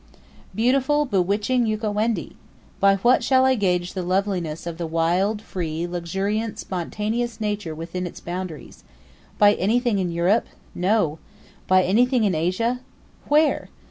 [0.55, 2.35] Beautiful, bewitching Ukawendi!
[2.79, 8.07] By what shall I gauge the loveliness of the wild, free, luxuriant, spontaneous nature within
[8.07, 8.83] its boundaries?
[9.37, 10.47] By anything in Europe?
[10.73, 11.19] No.
[11.67, 12.79] By anything in Asia?
[13.27, 13.69] Where?